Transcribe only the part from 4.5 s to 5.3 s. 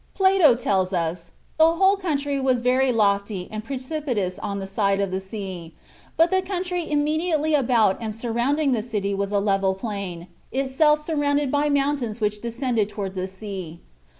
the side of the